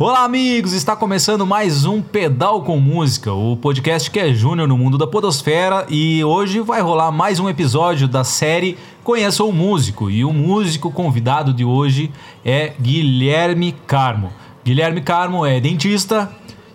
[0.00, 0.72] Olá, amigos!
[0.74, 5.08] Está começando mais um Pedal com Música, o podcast que é júnior no mundo da
[5.08, 10.08] podosfera e hoje vai rolar mais um episódio da série Conheça o Músico.
[10.08, 12.12] E o músico convidado de hoje
[12.44, 14.30] é Guilherme Carmo.
[14.64, 16.30] Guilherme Carmo é dentista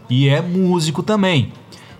[0.10, 1.54] e é músico também.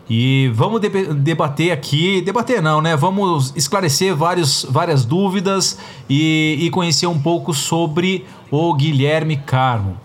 [0.10, 2.98] E vamos debater aqui, debater não, né?
[2.98, 9.98] Vamos esclarecer vários, várias dúvidas e, e conhecer um pouco sobre o Guilherme Carmo.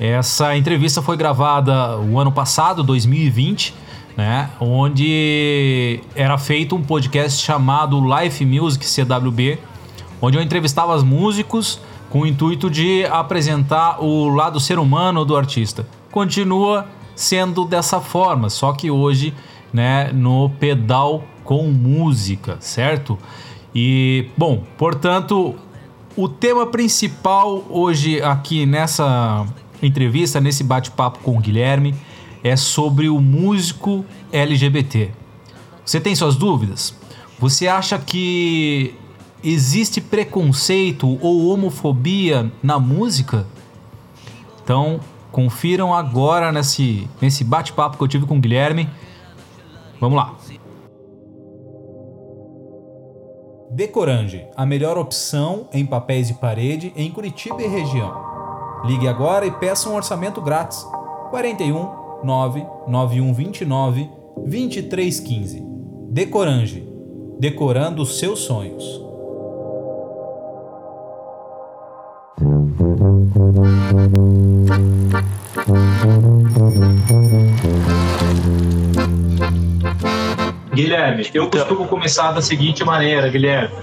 [0.00, 3.74] Essa entrevista foi gravada o ano passado, 2020,
[4.16, 4.48] né?
[4.58, 9.58] Onde era feito um podcast chamado Life Music CWB,
[10.22, 15.36] onde eu entrevistava os músicos com o intuito de apresentar o lado ser humano do
[15.36, 15.86] artista.
[16.10, 19.34] Continua sendo dessa forma, só que hoje,
[19.70, 23.18] né, no pedal com música, certo?
[23.74, 25.54] E, bom, portanto,
[26.16, 29.46] o tema principal hoje aqui nessa
[29.82, 31.94] entrevista, nesse bate-papo com o Guilherme,
[32.42, 35.10] é sobre o músico LGBT.
[35.84, 36.94] Você tem suas dúvidas?
[37.38, 38.94] Você acha que
[39.42, 43.46] existe preconceito ou homofobia na música?
[44.62, 45.00] Então,
[45.32, 48.88] confiram agora nesse, nesse bate-papo que eu tive com o Guilherme.
[50.00, 50.34] Vamos lá.
[53.70, 58.39] Decorange, a melhor opção em papéis de parede em Curitiba e região.
[58.84, 60.86] Ligue agora e peça um orçamento grátis.
[61.30, 65.62] 41 99129 2315.
[66.10, 66.88] Decorange.
[67.38, 68.84] Decorando os seus sonhos.
[80.72, 83.74] Guilherme, eu costumo começar da seguinte maneira, Guilherme.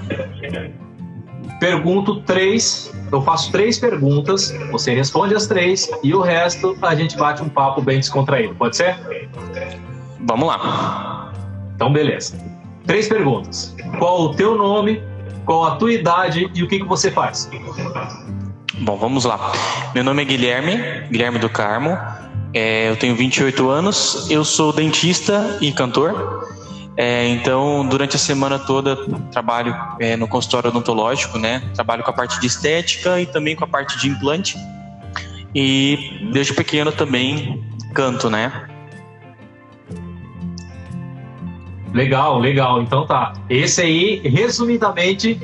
[1.60, 7.18] Pergunto três eu faço três perguntas, você responde as três e o resto a gente
[7.18, 8.56] bate um papo bem descontraído.
[8.56, 8.98] Pode ser?
[10.22, 11.32] Vamos lá.
[11.76, 12.38] Então, beleza.
[12.86, 13.76] Três perguntas.
[14.00, 15.02] Qual o teu nome,
[15.46, 17.50] qual a tua idade e o que, que você faz?
[18.80, 19.52] Bom, vamos lá.
[19.94, 20.78] Meu nome é Guilherme,
[21.10, 21.98] Guilherme do Carmo.
[22.54, 26.48] É, eu tenho 28 anos, eu sou dentista e cantor.
[26.98, 28.96] É, então, durante a semana toda,
[29.32, 31.62] trabalho é, no consultório odontológico, né?
[31.76, 34.58] Trabalho com a parte de estética e também com a parte de implante.
[35.54, 37.64] E desde pequeno também
[37.94, 38.52] canto, né?
[41.94, 42.82] Legal, legal.
[42.82, 43.34] Então tá.
[43.48, 45.40] Esse aí, resumidamente,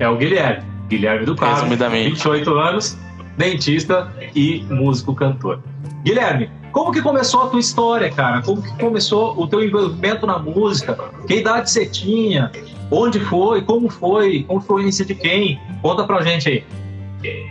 [0.00, 0.64] é o Guilherme.
[0.88, 2.10] Guilherme do Carmo, resumidamente.
[2.10, 2.98] 28 anos,
[3.36, 5.60] dentista e músico cantor.
[6.04, 8.42] Guilherme, como que começou a tua história, cara?
[8.42, 10.94] Como que começou o teu envolvimento na música?
[11.26, 12.52] Que idade você tinha?
[12.90, 13.62] Onde foi?
[13.62, 14.44] Como foi?
[14.46, 15.58] Foi influência de quem?
[15.80, 16.64] Conta pra gente aí.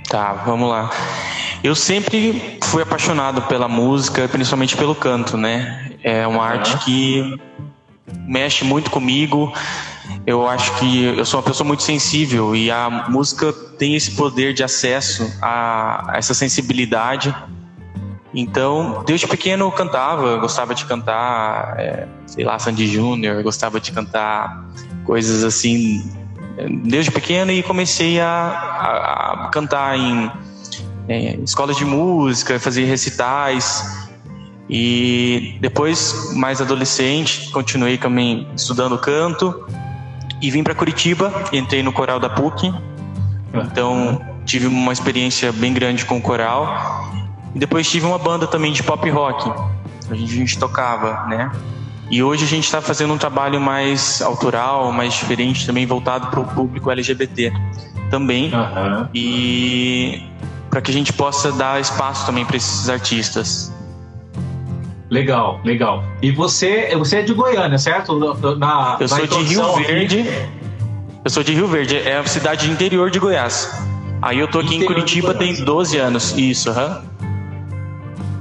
[0.07, 0.91] Tá, vamos lá.
[1.63, 5.91] Eu sempre fui apaixonado pela música, principalmente pelo canto, né?
[6.03, 7.39] É uma arte que
[8.27, 9.51] mexe muito comigo.
[10.27, 14.53] Eu acho que eu sou uma pessoa muito sensível e a música tem esse poder
[14.53, 17.33] de acesso a essa sensibilidade
[18.37, 23.93] então, desde pequeno eu cantava, gostava de cantar, é, sei lá, Sandy Júnior, gostava de
[23.93, 24.65] cantar
[25.05, 26.03] coisas assim,
[26.83, 30.29] desde pequeno e comecei a, a, a cantar em
[31.07, 34.05] é, escolas de música, fazer recitais.
[34.69, 39.65] E depois, mais adolescente, continuei também estudando canto
[40.41, 42.73] e vim para Curitiba, entrei no coral da PUC.
[43.53, 47.15] Então, tive uma experiência bem grande com o coral
[47.55, 49.49] e depois tive uma banda também de pop rock.
[50.11, 51.51] A gente, a gente tocava, né?
[52.11, 56.39] E hoje a gente está fazendo um trabalho mais autoral, mais diferente, também voltado para
[56.39, 57.51] o público LGBT
[58.11, 58.53] também.
[58.53, 59.07] Uhum.
[59.13, 60.21] E
[60.69, 63.73] para que a gente possa dar espaço também para esses artistas.
[65.09, 66.03] Legal, legal.
[66.21, 68.17] E você, você é de Goiânia, certo?
[68.57, 70.19] Na, eu na sou de Rio Verde.
[70.19, 70.49] Aqui.
[71.23, 73.83] Eu sou de Rio Verde, é a cidade interior de Goiás.
[74.21, 76.37] Aí eu tô aqui interior em Curitiba tem 12 anos.
[76.37, 77.01] Isso, aham.
[77.01, 77.14] Uhum.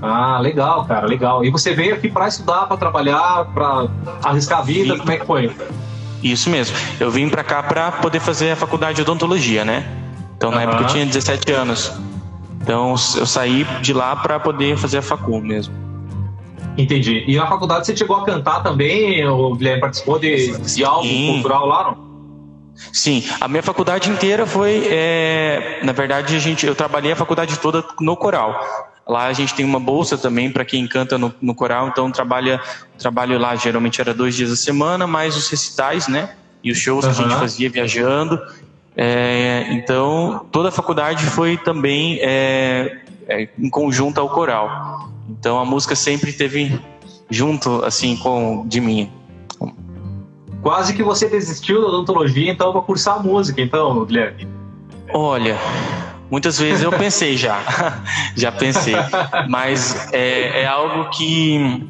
[0.05, 1.45] Ah, legal, cara, legal.
[1.45, 3.89] E você veio aqui para estudar, para trabalhar, para
[4.23, 5.51] arriscar a vida, como é que foi?
[6.23, 6.77] Isso mesmo.
[6.99, 9.87] Eu vim para cá para poder fazer a faculdade de odontologia, né?
[10.37, 10.63] Então, na uhum.
[10.63, 11.93] época eu tinha 17 anos.
[12.61, 15.75] Então, eu saí de lá para poder fazer a facul mesmo.
[16.77, 17.25] Entendi.
[17.29, 19.27] E na faculdade você chegou a cantar também?
[19.29, 22.05] O Guilherme participou de, de algo cultural lá, não?
[22.93, 27.59] Sim, a minha faculdade inteira foi, é, na verdade, a gente, eu trabalhei a faculdade
[27.59, 28.59] toda no coral.
[29.07, 32.61] Lá a gente tem uma bolsa também para quem canta no, no, coral, então trabalha,
[32.99, 36.31] trabalho lá geralmente era dois dias a semana, mais os recitais, né?
[36.63, 37.13] E os shows uhum.
[37.13, 38.41] que a gente fazia viajando.
[38.97, 42.99] É, então, toda a faculdade foi também é,
[43.29, 45.11] é, em conjunto ao coral.
[45.29, 46.81] Então, a música sempre teve
[47.29, 49.11] junto, assim, com de mim.
[50.63, 54.49] Quase que você desistiu da odontologia, então, para cursar música, então, Guilherme.
[55.13, 55.59] Olha,
[56.31, 57.61] muitas vezes eu pensei já,
[58.37, 58.95] já pensei,
[59.49, 61.87] mas é, é algo que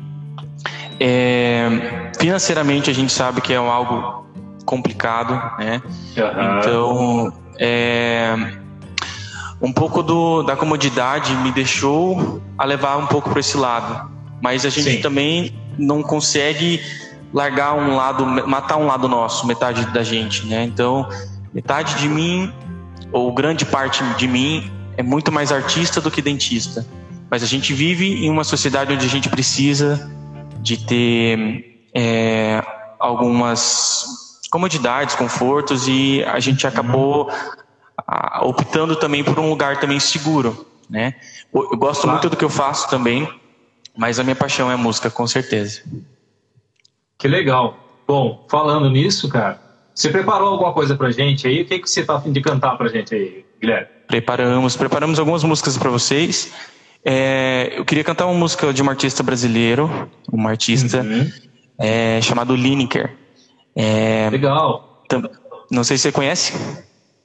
[1.00, 4.26] é, financeiramente a gente sabe que é algo
[4.64, 5.82] complicado, né?
[6.16, 6.58] Uhum.
[6.58, 8.34] Então, é,
[9.60, 14.10] um pouco do, da comodidade me deixou a levar um pouco para esse lado,
[14.42, 15.00] mas a gente Sim.
[15.00, 16.80] também não consegue
[17.32, 20.64] largar um lado, matar um lado nosso, metade da gente, né?
[20.64, 21.08] Então,
[21.52, 22.52] metade de mim
[23.12, 26.86] ou grande parte de mim é muito mais artista do que dentista.
[27.30, 30.10] Mas a gente vive em uma sociedade onde a gente precisa
[30.60, 32.62] de ter é,
[32.98, 34.06] algumas
[34.50, 37.28] comodidades, confortos e a gente acabou
[38.42, 41.14] optando também por um lugar também seguro, né?
[41.52, 43.28] Eu gosto muito do que eu faço também,
[43.96, 45.82] mas a minha paixão é a música, com certeza.
[47.18, 47.78] Que legal.
[48.06, 49.60] Bom, falando nisso, cara,
[49.94, 51.62] você preparou alguma coisa pra gente aí?
[51.62, 53.86] O que, que você tá afim de cantar pra gente aí, Guilherme?
[54.08, 56.52] Preparamos, preparamos algumas músicas para vocês.
[57.04, 61.30] É, eu queria cantar uma música de um artista brasileiro, um artista uhum.
[61.78, 63.14] é, chamado Lineker.
[63.76, 65.04] É, Legal.
[65.70, 66.52] Não sei se você conhece.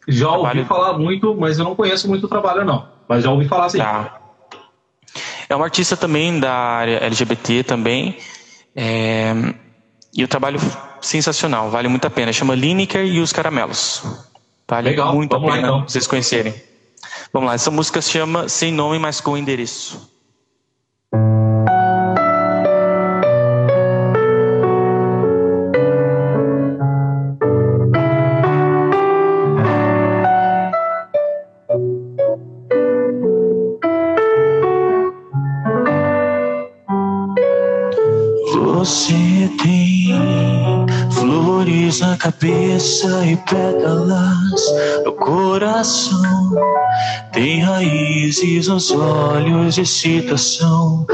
[0.08, 0.60] Já trabalho...
[0.60, 2.88] ouvi falar muito, mas eu não conheço muito o trabalho, não.
[3.08, 3.80] Mas já ouvi falar sim.
[3.80, 4.20] Tá.
[5.48, 8.18] É um artista também da área LGBT também.
[8.76, 9.34] É...
[10.20, 10.60] E o trabalho
[11.00, 12.34] sensacional, vale muito a pena.
[12.34, 14.04] Chama Lineker e os Caramelos.
[14.68, 15.16] Vale Legal.
[15.16, 15.84] muito a pena lá, então.
[15.84, 16.54] vocês conhecerem.
[17.32, 20.09] Vamos lá, essa música se chama Sem Nome, mas com Endereço.
[45.60, 46.56] Coração.
[47.34, 51.06] Tem raízes nos olhos excitação,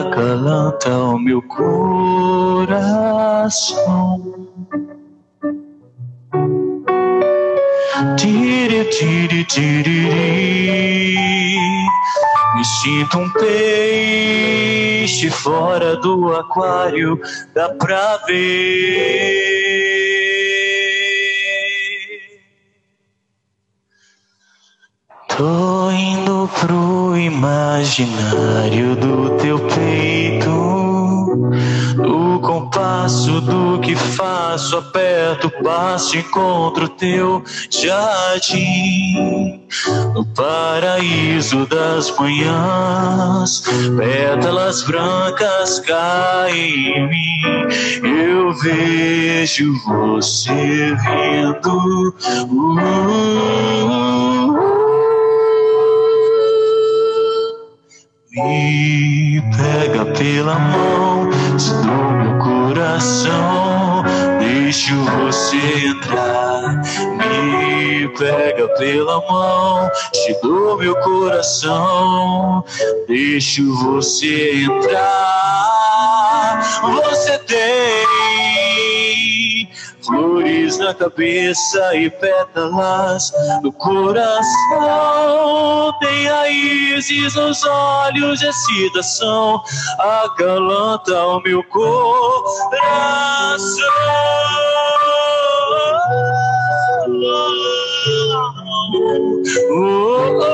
[0.00, 2.72] acalanta o meu coração.
[8.16, 10.08] Tiri, tiri, tiri,
[12.54, 17.20] me sinto um peixe fora do aquário,
[17.54, 19.61] dá pra ver.
[25.36, 30.50] Tô indo pro imaginário do teu peito.
[31.98, 39.60] O compasso do que faço, aperto o passo, encontro teu jardim.
[40.14, 43.62] No paraíso das manhãs,
[43.96, 47.42] pétalas brancas caem em mim.
[48.02, 52.14] Eu vejo você rindo.
[52.50, 54.31] Uh,
[58.34, 64.02] Me pega pela mão, se do meu coração,
[64.38, 65.58] deixo você
[65.88, 66.80] entrar.
[67.18, 72.64] Me pega pela mão, te dou meu coração,
[73.06, 75.82] deixo você entrar.
[76.80, 78.91] Você tem
[80.06, 83.32] flores na cabeça e pétalas
[83.62, 84.42] no coração.
[86.00, 89.62] Tem raízes nos olhos excitação,
[89.98, 91.92] acalanta o meu coração.
[99.74, 100.51] Oh, oh, oh,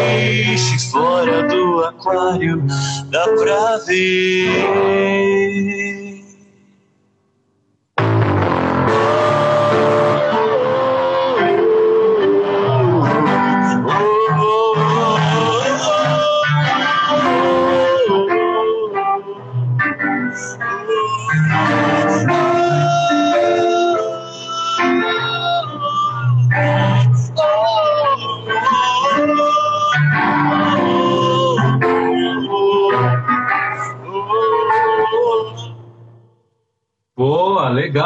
[0.91, 2.63] fora do aquário,
[3.11, 4.55] dá pra ver.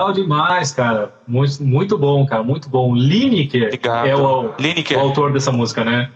[0.09, 1.13] Legal demais, cara.
[1.27, 2.43] Muito, muito bom, cara.
[2.43, 2.95] Muito bom.
[2.95, 4.97] Lineker é o, Lineker.
[4.97, 6.09] o autor dessa música, né?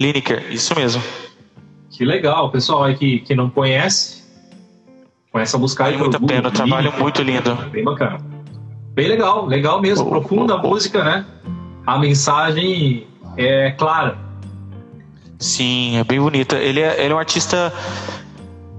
[0.00, 1.02] Lineker, isso mesmo.
[1.90, 2.50] Que legal.
[2.50, 4.24] Pessoal aí que, que não conhece,
[5.30, 5.84] começa a buscar.
[5.84, 6.50] Vale muito a pena.
[6.50, 7.54] Trabalho muito lindo.
[7.70, 8.18] Bem bacana.
[8.94, 10.06] Bem legal, legal mesmo.
[10.06, 10.68] Oh, Profunda oh, oh.
[10.68, 11.24] música, né?
[11.86, 14.18] A mensagem é clara.
[15.38, 16.56] Sim, é bem bonita.
[16.56, 17.72] Ele é, ele é um artista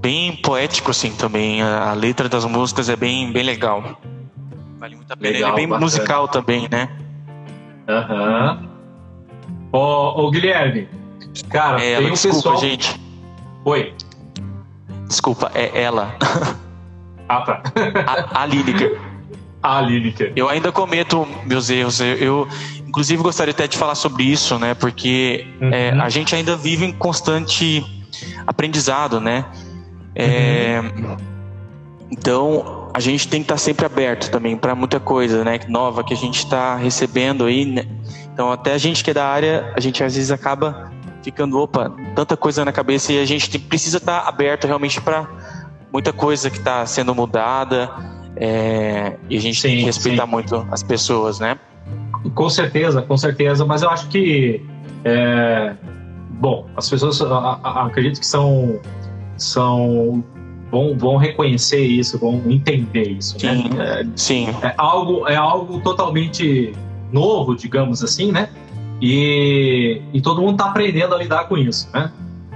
[0.02, 1.62] bem poético, assim, também.
[1.62, 4.00] A, a letra das músicas é bem, bem legal.
[4.84, 5.32] Vale muito a pena.
[5.32, 5.86] Legal, ele é bem bacana.
[5.86, 6.90] musical também, né?
[7.88, 8.60] Aham.
[9.72, 9.80] Uhum.
[9.80, 10.90] Ô, ô, Guilherme,
[11.50, 12.58] cara, é tem ela, um desculpa, pessoal...
[12.58, 13.02] gente.
[13.64, 13.94] Oi.
[15.08, 16.14] Desculpa, é ela.
[17.30, 17.64] Ah, tá.
[18.06, 19.00] a, a Lineker.
[19.64, 20.34] A Lineker.
[20.36, 22.02] Eu ainda cometo meus erros.
[22.02, 22.48] Eu, eu,
[22.86, 24.74] inclusive, gostaria até de falar sobre isso, né?
[24.74, 25.70] Porque uhum.
[25.72, 27.82] é, a gente ainda vive em constante
[28.46, 29.46] aprendizado, né?
[30.14, 31.18] É, uhum.
[32.12, 35.60] Então, a gente tem que estar sempre aberto também para muita coisa, né?
[35.68, 37.66] Nova que a gente está recebendo aí.
[37.66, 37.86] Né?
[38.32, 40.92] Então, até a gente que é da área, a gente às vezes acaba
[41.24, 45.28] ficando, opa, tanta coisa na cabeça e a gente precisa estar aberto realmente para
[45.92, 47.90] muita coisa que está sendo mudada
[48.36, 50.32] é, e a gente sim, tem que respeitar sim.
[50.32, 51.58] muito as pessoas, né?
[52.36, 54.64] Com certeza, com certeza, mas eu acho que
[55.04, 55.76] é,
[56.32, 58.80] bom, as pessoas a, a, acredito que são
[59.38, 60.24] são
[60.74, 63.56] vão, vão reconhecer isso, vão entender isso, né?
[63.56, 64.02] sim, né?
[64.02, 64.48] É, sim.
[64.64, 66.74] É algo é algo totalmente
[67.12, 68.50] novo, digamos assim, né?
[69.00, 72.12] E, e todo mundo está aprendendo a lidar com isso, né?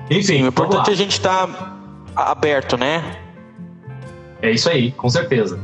[0.10, 1.78] Enfim, sim, o importante é a gente estar tá
[2.16, 3.04] aberto, né?
[4.42, 5.60] É isso aí, com certeza.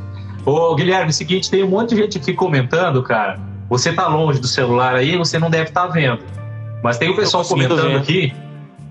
[0.45, 3.39] Ô, Guilherme, é o seguinte, tem um monte de gente aqui comentando, cara.
[3.69, 6.19] Você tá longe do celular aí, você não deve estar tá vendo.
[6.83, 7.95] Mas tem o pessoal comentando ver.
[7.95, 8.33] aqui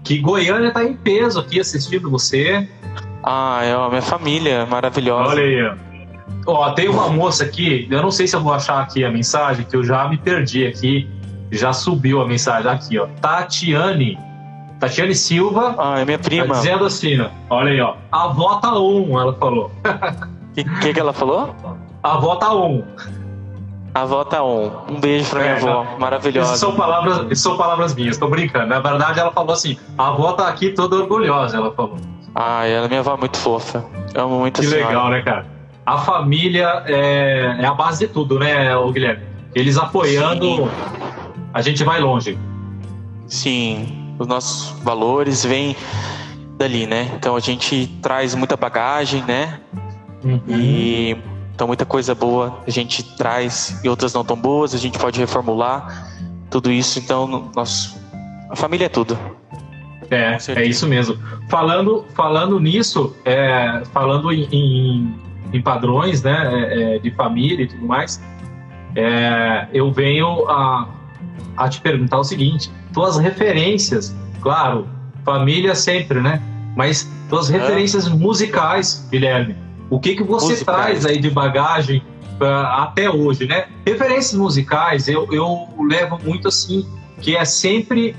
[0.02, 2.68] que Goiânia tá em peso aqui assistindo você.
[3.22, 5.30] Ah, é a minha família maravilhosa.
[5.30, 5.76] Olha aí,
[6.46, 6.70] ó.
[6.70, 9.76] tem uma moça aqui, eu não sei se eu vou achar aqui a mensagem, que
[9.76, 11.08] eu já me perdi aqui.
[11.50, 13.06] Já subiu a mensagem aqui, ó.
[13.20, 14.18] Tatiane
[14.82, 15.76] Tatiane Silva.
[15.78, 16.48] Ah, é minha prima.
[16.48, 17.94] Tá dizendo assim, ó, olha aí, ó.
[18.10, 19.70] A vota tá um, ela falou.
[20.52, 21.54] O que, que, que ela falou?
[22.02, 22.82] A vota tá um.
[23.94, 24.70] A vota tá um.
[24.90, 26.50] Um beijo pra minha é, avó, maravilhosa.
[26.50, 28.66] Isso são palavras, isso são palavras minhas, tô brincando.
[28.66, 31.96] Na verdade, ela falou assim: a avó tá aqui toda orgulhosa, ela falou.
[32.34, 33.84] Ah, ela, minha avó é muito fofa.
[34.14, 35.46] Eu amo muito Que legal, né, cara?
[35.84, 39.24] A família é, é a base de tudo, né, o Guilherme?
[39.54, 40.68] Eles apoiando, Sim.
[41.52, 42.38] a gente vai longe.
[43.26, 45.76] Sim, os nossos valores vêm
[46.56, 47.10] dali, né?
[47.16, 49.60] Então a gente traz muita bagagem, né?
[50.24, 50.40] Uhum.
[50.48, 51.16] E
[51.54, 55.18] então muita coisa boa a gente traz e outras não tão boas, a gente pode
[55.18, 56.08] reformular
[56.48, 56.98] tudo isso.
[56.98, 58.00] Então nosso,
[58.48, 59.18] a família é tudo.
[60.12, 61.16] É, é isso mesmo.
[61.48, 65.14] Falando, falando nisso, é, falando em, em,
[65.52, 68.22] em, padrões, né, é, é de família e tudo mais,
[68.94, 70.88] é, eu venho a,
[71.56, 74.86] a te perguntar o seguinte: tuas referências, claro,
[75.24, 76.42] família sempre, né?
[76.76, 79.56] Mas tuas referências musicais, Guilherme.
[79.88, 80.84] O que que você musicais.
[81.00, 82.02] traz aí de bagagem
[82.74, 83.66] até hoje, né?
[83.86, 86.86] Referências musicais, eu, eu levo muito assim,
[87.20, 88.16] que é sempre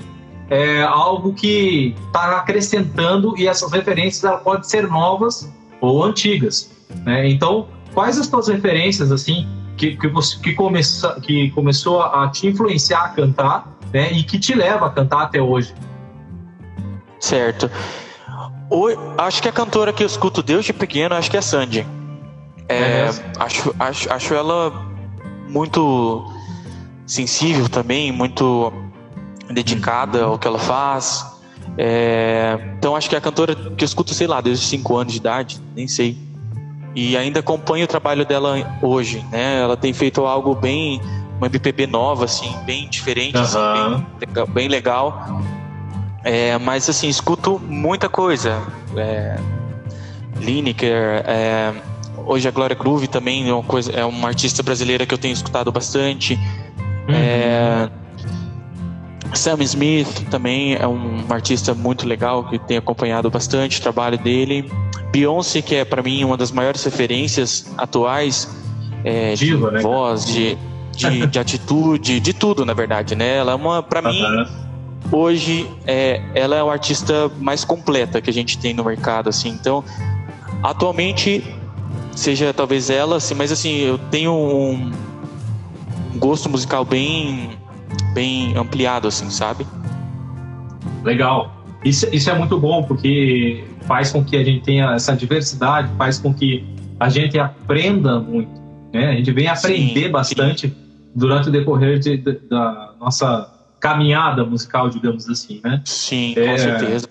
[0.50, 6.70] é, algo que está acrescentando e essas referências elas podem ser novas ou antigas,
[7.04, 7.28] né?
[7.28, 9.46] Então, quais as tuas referências assim
[9.76, 14.38] que, que, você, que, começa, que começou a te influenciar a cantar né, e que
[14.38, 15.74] te leva a cantar até hoje.
[17.20, 17.70] Certo.
[18.70, 21.86] O, acho que a cantora que eu escuto desde pequeno, acho que é Sandy.
[22.68, 24.72] É, é acho, acho, acho ela
[25.48, 26.24] muito
[27.06, 28.72] sensível também, muito
[29.50, 31.26] dedicada ao que ela faz.
[31.76, 35.12] É, então acho que é a cantora que eu escuto, sei lá, desde 5 anos
[35.12, 36.16] de idade, nem sei
[36.94, 39.60] e ainda acompanho o trabalho dela hoje, né?
[39.60, 41.00] Ela tem feito algo bem
[41.36, 43.42] uma MPB nova, assim, bem diferente, uhum.
[43.42, 45.42] assim, bem, bem, legal.
[46.22, 48.62] É, mas assim, escuto muita coisa.
[48.96, 49.36] É,
[50.38, 51.72] Lineker, é,
[52.24, 55.32] hoje a Glória Groove também é uma, coisa, é uma artista brasileira que eu tenho
[55.32, 56.38] escutado bastante.
[57.08, 57.14] Uhum.
[57.14, 57.90] É,
[59.34, 64.70] Sam Smith também é um artista muito legal que tenho acompanhado bastante o trabalho dele.
[65.10, 68.48] Beyoncé, que é para mim uma das maiores referências atuais
[69.04, 69.82] é, Diva, de né?
[69.82, 70.58] voz, de,
[70.92, 73.36] de, de, atitude, de tudo, na verdade, né?
[73.36, 74.22] Ela é uma, para mim,
[75.12, 79.50] hoje, é, ela é a artista mais completa que a gente tem no mercado, assim.
[79.50, 79.84] Então,
[80.62, 81.44] atualmente,
[82.16, 84.90] seja talvez ela, assim, mas assim, eu tenho um
[86.16, 87.50] gosto musical bem,
[88.14, 89.66] bem ampliado, assim, sabe?
[91.02, 91.52] Legal.
[91.84, 96.18] Isso, isso é muito bom, porque faz com que a gente tenha essa diversidade, faz
[96.18, 96.64] com que
[96.98, 98.50] a gente aprenda muito.
[98.92, 99.10] Né?
[99.10, 100.76] A gente vem aprender sim, bastante sim.
[101.14, 105.60] durante o decorrer de, de, da nossa caminhada musical, digamos assim.
[105.62, 105.82] Né?
[105.84, 107.08] Sim, é, com certeza.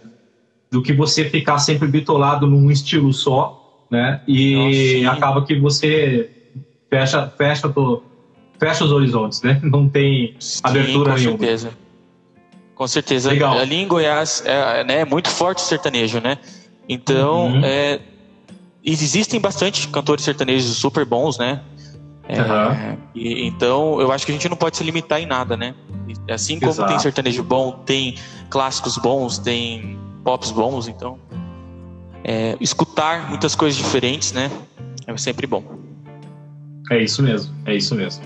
[0.71, 4.21] Do que você ficar sempre bitolado num estilo só, né?
[4.27, 6.31] E Nossa, acaba que você
[6.89, 8.01] fecha, fecha, tô,
[8.67, 9.59] fecha os horizontes, né?
[9.63, 11.37] Não tem Sim, abertura com nenhuma.
[11.37, 11.71] certeza.
[12.75, 13.29] Com certeza.
[13.29, 13.57] Legal.
[13.57, 16.37] Ali em Goiás é, né, é muito forte o sertanejo, né?
[16.87, 17.61] Então, uhum.
[17.63, 17.99] é,
[18.83, 21.61] existem bastante cantores sertanejos super bons, né?
[22.27, 22.97] É, uhum.
[23.13, 25.75] e, então, eu acho que a gente não pode se limitar em nada, né?
[26.29, 26.89] Assim como Exato.
[26.89, 28.15] tem sertanejo bom, tem
[28.49, 31.19] clássicos bons, tem pops bons, então
[32.23, 34.49] é, escutar muitas coisas diferentes, né?
[35.05, 35.63] É sempre bom.
[36.89, 38.23] É isso mesmo, é isso mesmo.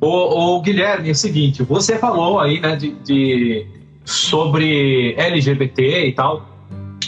[0.00, 3.66] O, o Guilherme, é o seguinte, você falou aí, né, de, de
[4.04, 6.48] sobre LGBT e tal.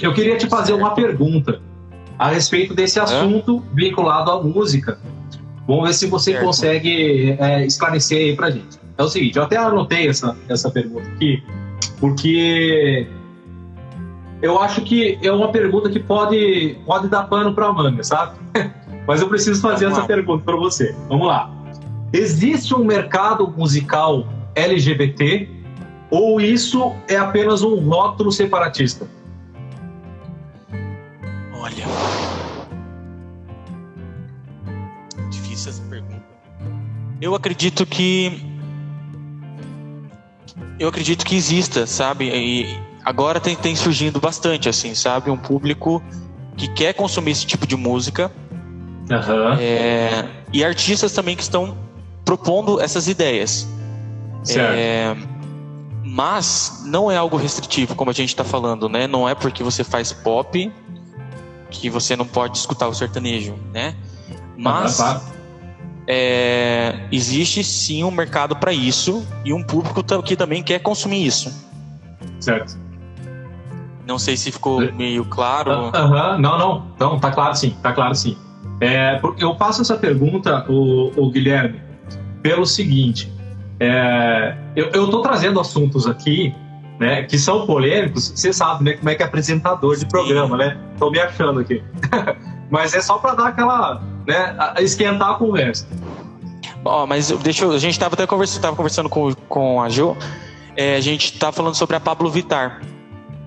[0.00, 1.60] Eu queria te fazer uma pergunta
[2.18, 3.74] a respeito desse assunto é?
[3.74, 4.98] vinculado à música.
[5.66, 6.44] Vamos ver se você certo.
[6.44, 8.78] consegue é, esclarecer aí pra gente.
[8.98, 11.42] É o seguinte, eu até anotei essa, essa pergunta aqui,
[11.98, 13.06] porque
[14.42, 18.38] eu acho que é uma pergunta que pode, pode dar pano para manga, sabe?
[19.06, 20.94] Mas eu preciso fazer essa pergunta para você.
[21.08, 21.50] Vamos lá.
[22.12, 25.48] Existe um mercado musical LGBT
[26.10, 29.08] ou isso é apenas um rótulo separatista?
[31.54, 31.86] Olha.
[35.30, 36.22] Difícil essa pergunta.
[37.18, 38.44] Eu acredito que.
[40.78, 42.28] Eu acredito que exista, sabe?
[42.28, 45.30] E agora tem, tem surgindo bastante, assim, sabe?
[45.30, 46.02] Um público
[46.58, 48.30] que quer consumir esse tipo de música.
[49.10, 49.54] Uhum.
[49.58, 51.74] É, e artistas também que estão
[52.24, 53.66] propondo essas ideias.
[54.42, 54.74] Certo.
[54.74, 55.16] É,
[56.04, 59.06] mas não é algo restritivo, como a gente está falando, né?
[59.06, 60.72] Não é porque você faz pop
[61.70, 63.94] que você não pode escutar o sertanejo, né?
[64.56, 65.00] Mas
[66.06, 71.52] é, existe sim um mercado para isso e um público que também quer consumir isso.
[72.40, 72.78] Certo.
[74.06, 75.70] Não sei se ficou meio claro.
[75.70, 76.86] Uhum, não, não.
[76.94, 78.36] Então, tá claro sim, tá claro sim.
[78.80, 81.80] É, eu faço essa pergunta, o, o Guilherme,
[82.42, 83.32] pelo seguinte.
[83.80, 86.54] É, eu, estou trazendo assuntos aqui
[86.98, 90.78] né, que são polêmicos, você sabe né, como é que é apresentador de programa, né?
[90.98, 91.82] Tô me achando aqui.
[92.70, 95.86] mas é só para dar aquela, né, esquentar a conversa.
[96.82, 100.16] Bom, mas deixa eu, a gente estava até conversando, tava conversando com, com a Jo,
[100.76, 102.80] é, a gente tá falando sobre a Pablo Vittar,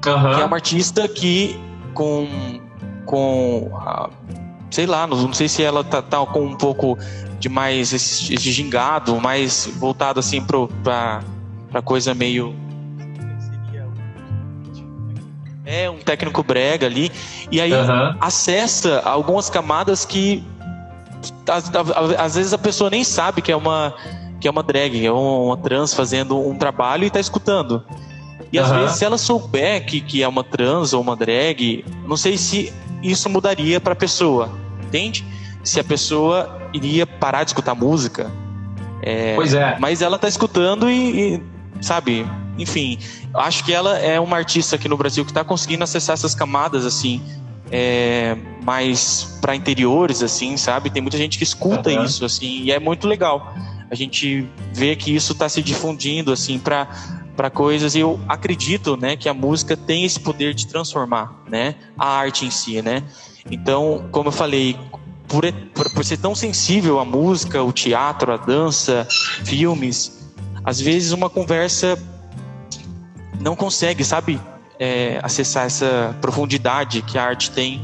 [0.05, 0.35] uhum.
[0.35, 1.59] que é uma artista que
[1.93, 2.27] com
[3.05, 3.71] com
[4.69, 6.97] sei lá, não, não sei se ela tá, tá com um pouco
[7.45, 11.23] de mais esse, esse gingado, mais voltado assim pro, pra,
[11.69, 12.55] pra coisa meio.
[15.63, 17.11] É um técnico brega ali.
[17.51, 18.15] E aí uhum.
[18.19, 20.43] acessa algumas camadas que
[22.17, 23.93] às, vezes a pessoa nem sabe que é uma
[24.39, 27.83] que é uma drag, é uma trans fazendo um trabalho e tá escutando.
[28.51, 28.79] E às uhum.
[28.79, 32.73] vezes, se ela souber que, que é uma trans ou uma drag, não sei se
[33.01, 34.51] isso mudaria pra pessoa,
[34.83, 35.25] entende?
[35.63, 38.31] Se a pessoa iria parar de escutar música.
[39.01, 39.77] É, pois é.
[39.79, 41.41] Mas ela tá escutando e, e,
[41.81, 42.25] sabe,
[42.57, 42.97] enfim,
[43.33, 46.85] acho que ela é uma artista aqui no Brasil que está conseguindo acessar essas camadas
[46.85, 47.21] assim,
[47.71, 50.89] é, mais para interiores assim, sabe?
[50.89, 52.03] Tem muita gente que escuta uhum.
[52.03, 53.53] isso assim e é muito legal.
[53.89, 56.87] A gente vê que isso está se difundindo assim para
[57.35, 61.75] para coisas e eu acredito, né, que a música tem esse poder de transformar, né,
[61.99, 63.03] a arte em si, né?
[63.51, 64.77] Então, como eu falei,
[65.27, 69.07] por, por, por ser tão sensível à música, o teatro, a dança,
[69.43, 70.25] filmes,
[70.63, 71.97] às vezes uma conversa
[73.39, 74.39] não consegue, sabe,
[74.79, 77.81] é, acessar essa profundidade que a arte tem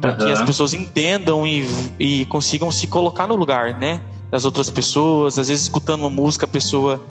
[0.00, 0.18] para uhum.
[0.18, 1.66] que as pessoas entendam e,
[1.98, 4.00] e consigam se colocar no lugar, né,
[4.30, 5.38] das outras pessoas.
[5.38, 7.02] Às vezes, escutando uma música, a pessoa,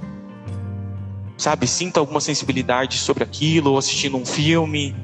[1.37, 4.95] sabe, sinta alguma sensibilidade sobre aquilo, ou assistindo um filme.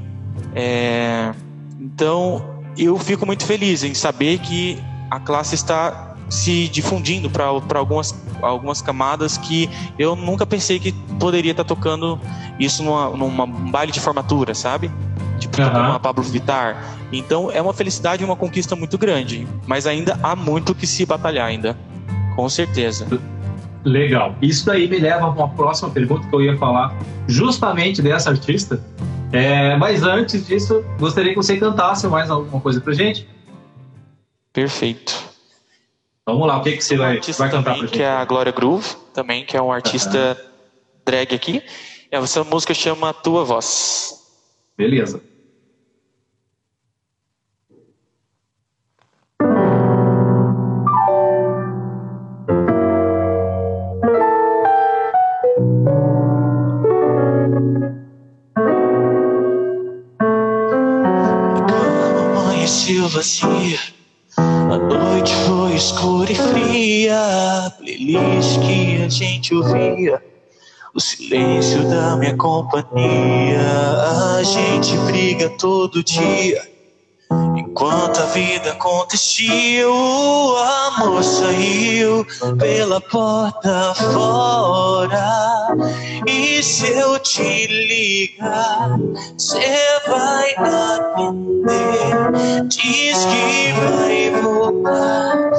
[0.55, 1.33] É,
[1.79, 7.45] então, eu fico muito feliz em saber que a classe está se difundindo para
[7.77, 12.19] algumas, algumas camadas que eu nunca pensei que poderia estar tá tocando
[12.57, 14.89] isso numa, numa um baile de formatura, sabe?
[15.37, 15.69] Tipo, uhum.
[15.69, 16.81] uma Pablo Vittar.
[17.11, 21.05] Então é uma felicidade e uma conquista muito grande, mas ainda há muito que se
[21.05, 21.77] batalhar ainda,
[22.35, 23.07] com certeza.
[23.83, 24.35] Legal.
[24.41, 26.95] Isso daí me leva a uma próxima pergunta que eu ia falar
[27.27, 28.79] justamente dessa artista,
[29.31, 33.27] é, mas antes disso, gostaria que você cantasse mais alguma coisa pra gente.
[34.53, 35.31] Perfeito.
[36.25, 37.91] Vamos lá, o que, que você vai, vai cantar pra gente?
[37.91, 41.01] Que é a Glória Groove, também, que é um artista uhum.
[41.05, 41.63] drag aqui.
[42.11, 44.19] Essa música chama Tua Voz.
[44.77, 45.21] Beleza.
[63.09, 63.79] Você
[64.77, 70.23] Noite foi escura e fria, playlist que a gente ouvia.
[70.93, 73.61] O silêncio da minha companhia.
[74.37, 76.70] A gente briga todo dia.
[77.71, 82.27] Enquanto a vida acontecia, o amor saiu
[82.59, 85.77] pela porta fora.
[86.27, 88.99] E se eu te ligar,
[89.37, 91.47] você vai atender.
[92.67, 95.49] Diz que vai voltar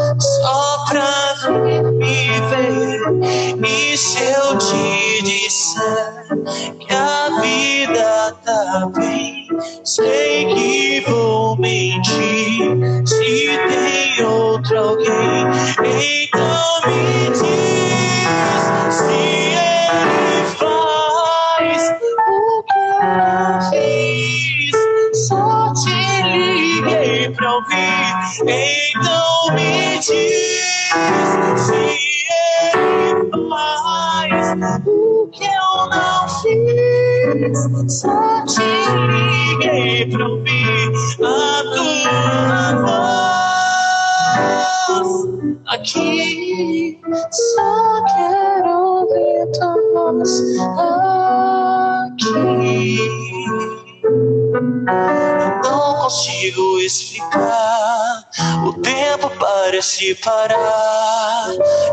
[2.41, 3.01] ver.
[3.67, 6.23] E se eu te disser
[6.79, 9.47] que a vida tá bem,
[9.85, 12.77] sei que vou mentir.
[13.07, 15.47] Se tem outro alguém,
[15.79, 17.43] então me diz
[18.91, 21.83] se ele faz
[22.29, 24.73] o que eu fiz.
[25.29, 31.62] Só te liguei pra ouvir, então me diz
[37.33, 37.59] fiz.
[37.89, 38.63] Só te
[39.09, 40.93] liguei pra ouvir
[41.25, 43.23] a tua voz
[45.69, 47.01] aqui.
[47.31, 50.33] Só quero ouvir tua voz
[52.13, 52.99] aqui.
[56.03, 58.25] Consigo explicar.
[58.67, 61.47] O tempo parece parar.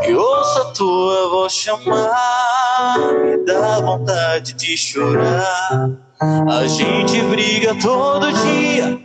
[0.04, 2.98] E ouço a tua voz chamar.
[2.98, 5.90] Me dá vontade de chorar.
[6.20, 8.98] A gente briga todo dia.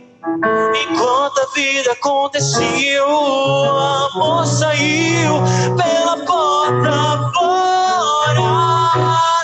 [0.90, 5.34] Enquanto a vida acontecia, o amor saiu
[5.76, 8.42] pela porta fora.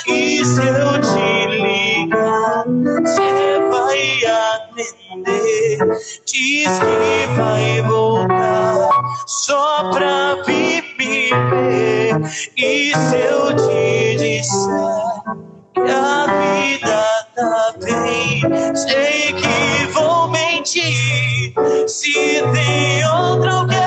[0.09, 0.61] E se
[6.63, 8.89] Diz que vai voltar
[9.27, 12.21] só pra vir me ver.
[12.57, 15.25] E se eu te disser
[15.75, 21.53] que a vida tá bem, sei que vou mentir.
[21.89, 22.13] Se
[22.53, 23.82] tem outro alguém,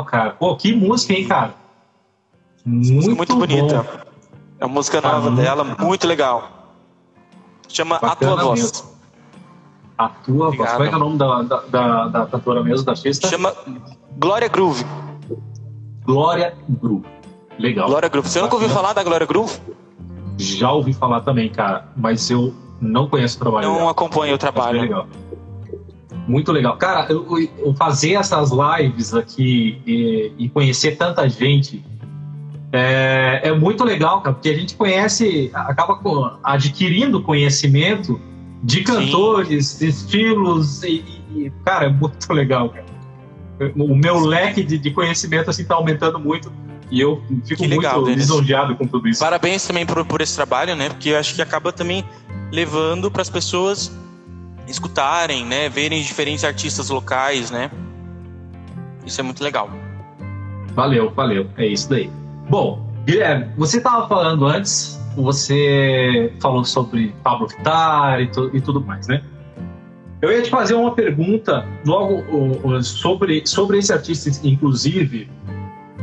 [0.00, 0.30] legal, cara.
[0.32, 1.54] Pô, que música, hein, cara?
[2.64, 3.82] Muito, Muito bonita.
[3.82, 4.10] bom.
[4.58, 6.50] É uma música Tá nova muito dela, muito legal.
[7.68, 8.60] Chama A Tua Voz.
[8.60, 8.90] mesmo.
[9.96, 10.54] A tua voz.
[10.54, 10.76] Obrigado.
[10.76, 13.28] Qual é, que é o nome da, da, da, da cantora mesmo, da artista?
[13.28, 13.54] Chama
[14.18, 14.84] Glória Groove.
[16.04, 17.06] Glória Groove.
[17.58, 17.86] Legal.
[17.88, 18.28] Glória Groove.
[18.28, 19.58] Você nunca ouviu falar da Glória Groove?
[20.38, 23.90] Já ouvi falar também, cara, mas eu não conheço o trabalho Não dela.
[23.90, 24.80] acompanha o trabalho.
[24.80, 25.06] legal.
[26.26, 26.76] Muito legal.
[26.76, 27.26] Cara, eu,
[27.58, 31.82] eu fazer essas lives aqui e, e conhecer tanta gente
[32.72, 38.20] é, é muito legal, cara, porque a gente conhece, acaba adquirindo conhecimento
[38.62, 42.86] de cantores, estilos e, e- cara, é muito legal, cara.
[43.76, 46.50] O meu leque de, de conhecimento assim tá aumentando muito
[46.90, 49.20] e eu fico legal, muito lisonjeado com tudo isso.
[49.20, 50.88] Parabéns também por, por esse trabalho, né?
[50.88, 52.04] Porque eu acho que acaba também
[52.50, 53.92] levando para as pessoas
[54.70, 55.68] escutarem, né?
[55.68, 57.70] Verem diferentes artistas locais, né?
[59.04, 59.68] Isso é muito legal.
[60.74, 61.46] Valeu, valeu.
[61.56, 62.10] É isso daí.
[62.48, 68.80] Bom, Guilherme, você estava falando antes, você falou sobre Pablo Vittar e, tu- e tudo
[68.80, 69.22] mais, né?
[70.22, 72.22] Eu ia te fazer uma pergunta logo
[72.82, 75.30] sobre, sobre esse artista, inclusive,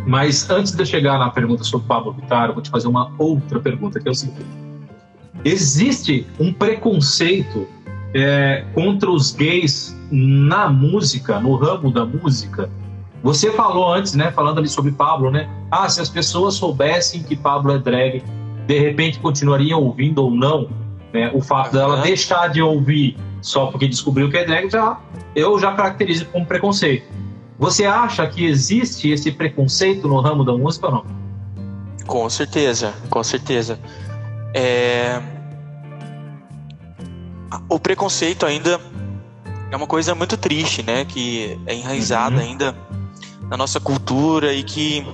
[0.07, 3.11] mas antes de eu chegar na pergunta sobre Pablo Vittar, eu vou te fazer uma
[3.19, 4.45] outra pergunta, que é o seguinte.
[5.45, 7.67] Existe um preconceito
[8.17, 12.69] é, contra os gays na música, no ramo da música?
[13.23, 15.49] Você falou antes, né, falando ali sobre Pablo, né?
[15.69, 18.23] Ah, se as pessoas soubessem que Pablo é drag,
[18.65, 20.69] de repente continuariam ouvindo ou não,
[21.13, 21.31] né?
[21.33, 22.03] O fato dela Aham.
[22.03, 24.99] deixar de ouvir só porque descobriu que é drag, já,
[25.35, 27.05] eu já caracterizo como preconceito.
[27.59, 31.05] Você acha que existe esse preconceito no ramo da música ou não?
[32.05, 33.79] Com certeza, com certeza.
[34.53, 35.21] É...
[37.69, 38.79] O preconceito ainda
[39.71, 41.05] é uma coisa muito triste, né?
[41.05, 42.41] Que é enraizada Uhum.
[42.41, 42.75] ainda
[43.49, 45.05] na nossa cultura e que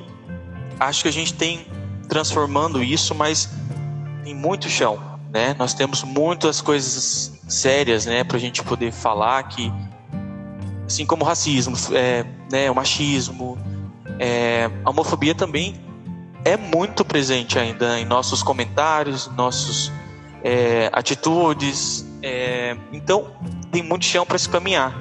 [0.80, 1.66] acho que a gente tem
[2.10, 3.50] transformando isso, mas
[4.24, 5.00] tem muito chão,
[5.32, 5.56] né?
[5.58, 9.72] Nós temos muitas coisas sérias, né, para a gente poder falar que,
[10.88, 13.58] assim como o racismo, é, né, o machismo,
[14.20, 15.76] é, a homofobia também
[16.46, 19.92] é muito presente ainda em nossos comentários, nossos
[20.44, 22.06] é, atitudes.
[22.24, 23.28] É, então,
[23.72, 24.98] tem muito chão para se caminhar.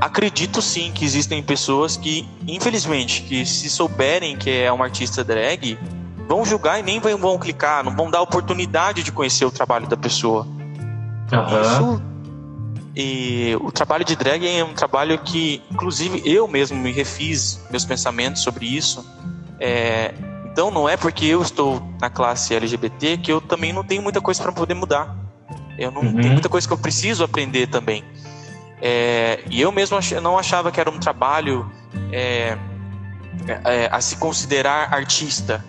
[0.00, 5.78] Acredito sim que existem pessoas que, infelizmente, que se souberem que é uma artista drag,
[6.26, 9.96] vão julgar e nem vão clicar, não vão dar oportunidade de conhecer o trabalho da
[9.96, 10.46] pessoa.
[11.30, 11.60] Uhum.
[11.60, 12.12] Isso
[12.94, 17.84] e o trabalho de drag é um trabalho que, inclusive, eu mesmo me refiz meus
[17.84, 19.04] pensamentos sobre isso.
[19.58, 20.12] É,
[20.50, 24.20] então, não é porque eu estou na classe LGBT que eu também não tenho muita
[24.20, 25.16] coisa para poder mudar.
[25.78, 26.20] Eu não uhum.
[26.20, 28.04] tenho muita coisa que eu preciso aprender também.
[28.80, 31.70] É, e eu mesmo não achava que era um trabalho
[32.10, 32.58] é,
[33.64, 35.64] é, a se considerar artista.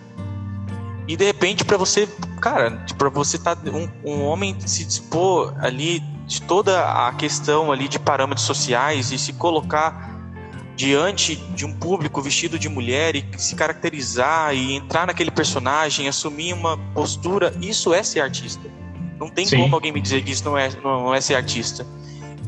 [1.07, 2.07] E de repente, para você,
[2.41, 7.87] cara, para você tá um, um homem se dispor ali de toda a questão ali
[7.87, 10.11] de parâmetros sociais e se colocar
[10.75, 16.53] diante de um público vestido de mulher e se caracterizar e entrar naquele personagem, assumir
[16.53, 18.67] uma postura, isso é ser artista.
[19.23, 19.61] Não tem Sim.
[19.61, 21.85] como alguém me dizer que isso não é, não é ser artista.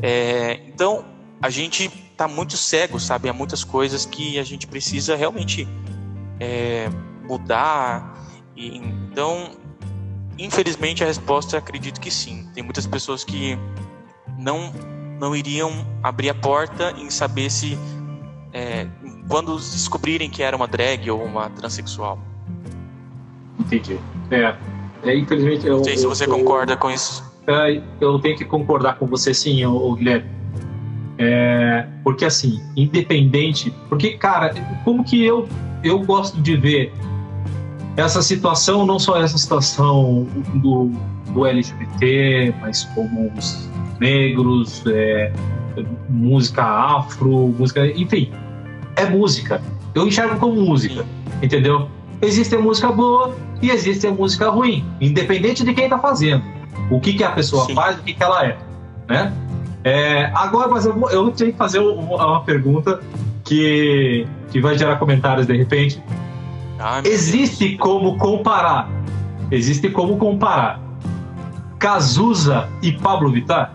[0.02, 1.04] É, então,
[1.40, 3.28] a gente tá muito cego, sabe?
[3.28, 5.66] Há muitas coisas que a gente precisa realmente
[6.40, 6.88] é,
[7.26, 8.14] mudar.
[8.54, 9.50] E, então,
[10.38, 12.46] Infelizmente a resposta acredito que sim.
[12.54, 13.58] Tem muitas pessoas que
[14.38, 14.72] não
[15.18, 17.78] não iriam abrir a porta em saber se
[18.52, 18.86] é,
[19.26, 22.18] quando descobrirem que era uma drag ou uma transexual.
[23.58, 23.98] Entendi.
[24.30, 24.54] É,
[25.08, 25.78] é infelizmente eu.
[25.78, 27.24] Não sei se você eu, concorda eu, com isso.
[27.46, 30.30] É, eu tenho que concordar com você sim, o Guilherme.
[31.18, 35.48] É, porque assim, independente, porque cara, como que eu
[35.82, 36.92] eu gosto de ver
[37.96, 40.90] essa situação, não só essa situação do,
[41.30, 45.32] do LGBT, mas como os negros, é,
[46.08, 47.86] música afro, música.
[47.86, 48.30] Enfim,
[48.96, 49.62] é música.
[49.94, 51.06] Eu enxergo como música,
[51.42, 51.88] entendeu?
[52.20, 56.42] Existe música boa e existe a música ruim, independente de quem está fazendo.
[56.90, 57.74] O que, que a pessoa Sim.
[57.74, 58.58] faz, o que, que ela é,
[59.08, 59.32] né?
[59.82, 63.00] É, agora, mas eu, eu tenho que fazer uma pergunta
[63.44, 66.02] que, que vai gerar comentários de repente.
[66.78, 67.80] Ah, Existe Deus.
[67.80, 68.88] como comparar.
[69.50, 70.80] Existe como comparar
[71.78, 73.72] Cazuza e Pablo Vittar?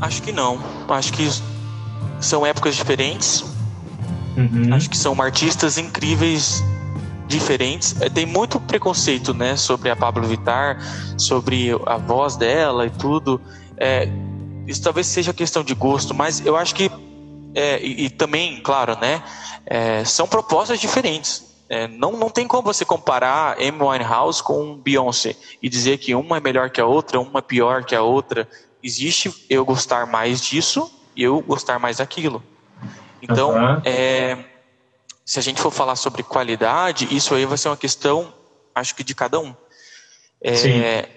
[0.00, 0.58] Acho que não.
[0.88, 1.28] Acho que
[2.20, 3.44] são épocas diferentes.
[4.38, 4.72] Uhum.
[4.72, 6.62] Acho que são artistas incríveis
[7.26, 8.00] diferentes.
[8.00, 10.78] É, tem muito preconceito, né, sobre a Pablo Vittar,
[11.18, 13.40] sobre a voz dela e tudo.
[13.76, 14.08] É,
[14.66, 16.90] isso talvez seja questão de gosto, mas eu acho que
[17.54, 19.22] é, e, e, também, claro, né,
[19.66, 21.48] é, são propostas diferentes.
[21.68, 26.36] É, não, não tem como você comparar Amy Winehouse com Beyoncé e dizer que uma
[26.36, 28.48] é melhor que a outra, uma é pior que a outra.
[28.82, 32.42] Existe eu gostar mais disso e eu gostar mais daquilo.
[33.22, 33.82] Então, uhum.
[35.24, 38.32] se a gente for falar sobre qualidade, isso aí vai ser uma questão,
[38.74, 39.54] acho que de cada um.
[40.40, 41.08] É,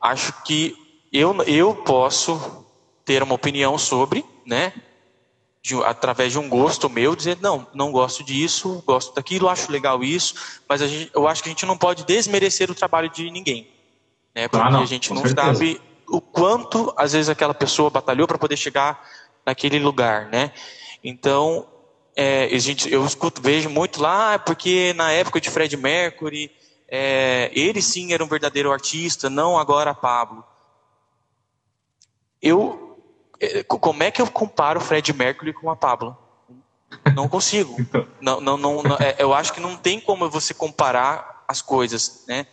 [0.00, 0.74] acho que
[1.12, 2.64] eu, eu posso
[3.04, 4.72] ter uma opinião sobre, né?
[5.62, 10.02] de, através de um gosto meu, dizer, não, não gosto disso, gosto daquilo, acho legal
[10.02, 10.34] isso,
[10.68, 13.68] mas gente, eu acho que a gente não pode desmerecer o trabalho de ninguém.
[14.34, 14.48] Né?
[14.48, 15.54] Porque ah, não, a gente não certeza.
[15.54, 19.08] sabe o quanto, às vezes, aquela pessoa batalhou para poder chegar
[19.46, 20.26] naquele lugar.
[20.26, 20.50] Né?
[21.02, 21.66] Então,
[22.14, 26.50] é, gente, eu escuto, vejo muito lá, ah, porque na época de Fred Mercury,
[26.88, 30.44] é, ele sim era um verdadeiro artista, não agora Pablo.
[32.40, 32.82] Eu
[33.42, 36.16] é, como é que eu comparo Fred Mercury com a Pablo?
[37.14, 37.76] Não consigo.
[37.80, 38.06] Então.
[38.20, 42.24] não, não, não, não é, eu acho que não tem como você comparar as coisas,
[42.28, 42.46] né?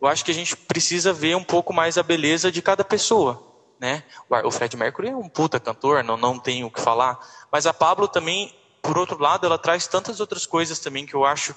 [0.00, 3.51] Eu acho que a gente precisa ver um pouco mais a beleza de cada pessoa,
[3.82, 4.04] né?
[4.44, 7.18] O Fred Mercury é um puta cantor, não, não tenho o que falar.
[7.50, 11.24] Mas a Pablo também, por outro lado, ela traz tantas outras coisas também que eu
[11.24, 11.52] acho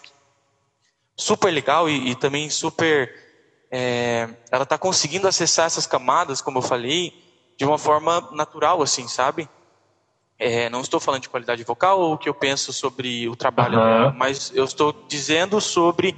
[1.15, 3.13] super legal e, e também super...
[3.69, 7.13] É, ela está conseguindo acessar essas camadas, como eu falei,
[7.57, 9.47] de uma forma natural, assim, sabe?
[10.39, 13.77] É, não estou falando de qualidade vocal ou o que eu penso sobre o trabalho,
[13.77, 14.13] uhum.
[14.17, 16.15] mas eu estou dizendo sobre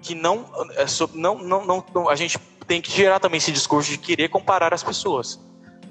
[0.00, 3.98] que não, é, não, não, não, a gente tem que gerar também esse discurso de
[3.98, 5.40] querer comparar as pessoas.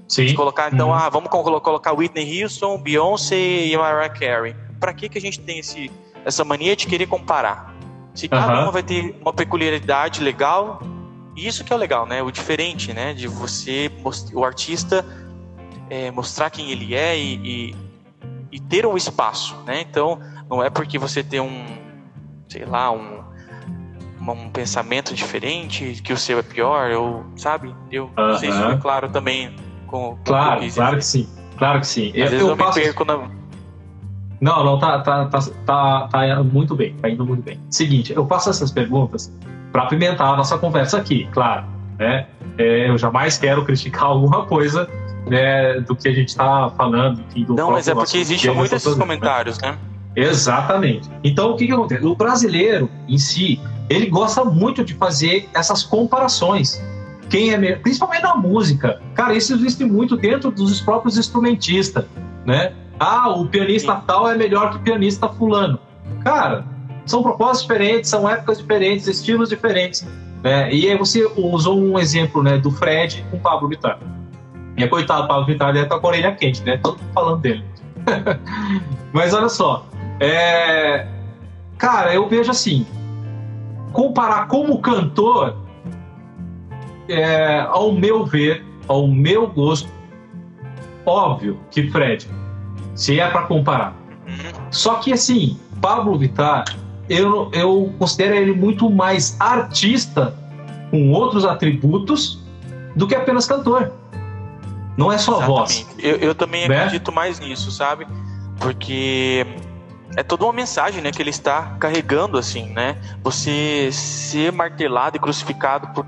[0.08, 0.26] Sim.
[0.26, 0.94] De colocar, então, uhum.
[0.94, 4.56] ah, vamos colocar Whitney Houston, Beyoncé e Mariah Carey.
[4.80, 5.92] Para que, que a gente tem esse,
[6.26, 7.74] essa mania de querer comparar?
[8.14, 8.64] Se cada uhum.
[8.64, 10.82] uma vai ter uma peculiaridade legal,
[11.36, 12.22] isso que é o legal, né?
[12.22, 13.14] O diferente, né?
[13.14, 13.92] De você,
[14.34, 15.06] o artista
[15.90, 17.76] é, mostrar quem ele é e, e,
[18.52, 19.82] e ter um espaço, né?
[19.82, 21.66] Então, não é porque você tem um,
[22.48, 23.23] sei lá, um,
[24.32, 27.76] um pensamento diferente que o seu é pior, ou sabe?
[27.92, 29.56] Eu não sei se foi claro também
[29.88, 31.28] com, Claro, com claro que sim.
[31.58, 32.10] Claro que sim.
[32.10, 32.80] Às eu, vezes eu, eu passo...
[32.80, 33.30] me perco na...
[34.42, 37.60] Não, não, tá, tá, tá, tá, tá muito bem, tá indo muito bem.
[37.70, 39.34] Seguinte, eu faço essas perguntas
[39.72, 41.66] para apimentar a nossa conversa aqui, claro.
[41.98, 42.28] Né?
[42.58, 44.90] É, eu jamais quero criticar alguma coisa
[45.28, 47.24] né, do que a gente está falando.
[47.46, 49.78] Do não, mas é porque existem muitos esses comentários, né?
[50.16, 51.10] Exatamente.
[51.24, 52.06] Então, o que, que acontece?
[52.06, 56.82] O brasileiro em si, ele gosta muito de fazer essas comparações.
[57.30, 59.02] Quem é principalmente na música.
[59.16, 62.06] Cara, isso existe muito dentro dos próprios instrumentistas,
[62.46, 62.74] né?
[63.00, 65.80] Ah, o pianista tal é melhor que o pianista fulano.
[66.24, 66.66] Cara,
[67.06, 70.08] são propósitos diferentes, são épocas diferentes, estilos diferentes.
[70.44, 70.74] Né?
[70.74, 74.00] E aí você usou um exemplo né, do Fred com o Pablo Vittar.
[74.78, 76.78] E é coitado, o Pablo Vittar deve estar com a orelha quente, né?
[76.78, 77.64] Todo mundo falando dele.
[79.14, 79.86] Mas olha só,
[80.20, 81.08] é...
[81.78, 82.86] cara, eu vejo assim,
[83.92, 85.58] comparar como cantor,
[87.08, 89.90] é, ao meu ver, ao meu gosto,
[91.06, 92.28] óbvio que Fred,
[92.96, 93.96] se é para comparar.
[94.72, 96.66] Só que assim, Pablo Vittar,
[97.10, 100.36] eu, eu considero ele muito mais artista
[100.90, 102.40] com outros atributos
[102.96, 103.92] do que apenas cantor.
[104.96, 105.84] Não é só Exatamente.
[105.86, 105.88] voz.
[106.00, 106.78] Eu, eu também né?
[106.78, 108.08] acredito mais nisso, sabe?
[108.60, 109.46] Porque
[110.16, 112.98] é toda uma mensagem, né, que ele está carregando assim, né?
[113.24, 116.06] Você ser martelado e crucificado por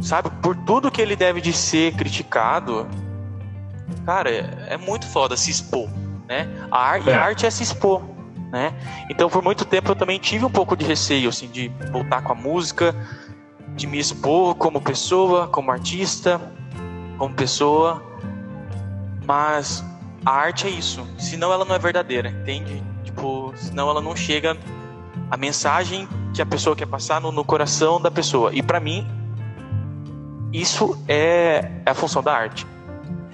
[0.00, 2.88] sabe, por tudo que ele deve de ser criticado.
[4.04, 5.88] Cara, é, é muito foda se expor,
[6.28, 6.48] né?
[6.70, 7.14] A, ar, é.
[7.14, 8.02] a arte é se expor,
[8.50, 8.72] né?
[9.08, 12.32] Então, por muito tempo eu também tive um pouco de receio assim de voltar com
[12.32, 12.94] a música,
[13.76, 16.40] de me expor como pessoa, como artista,
[17.16, 18.02] como pessoa,
[19.24, 19.84] mas
[20.24, 21.06] a arte é isso.
[21.18, 22.82] Senão ela não é verdadeira, entende?
[23.04, 24.56] Tipo, senão ela não chega
[25.30, 28.50] a mensagem que a pessoa quer passar no, no coração da pessoa.
[28.54, 29.06] E para mim,
[30.52, 32.66] isso é, é a função da arte.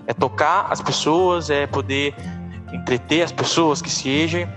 [0.07, 2.14] É tocar as pessoas, é poder
[2.72, 4.48] entreter as pessoas que sejam,